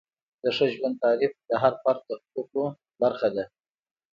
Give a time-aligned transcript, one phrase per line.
[0.43, 2.63] د ښه ژوند تعریف د هر فرد د حقوقو
[3.01, 3.43] برخه ده.